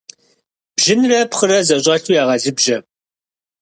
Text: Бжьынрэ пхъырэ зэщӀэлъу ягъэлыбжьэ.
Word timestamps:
Бжьынрэ 0.75 1.19
пхъырэ 1.31 1.59
зэщӀэлъу 1.67 2.17
ягъэлыбжьэ. 2.21 2.77